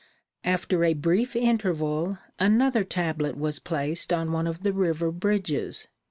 [0.43, 5.87] After a brief interval another tablet was placed on one of the river bridges.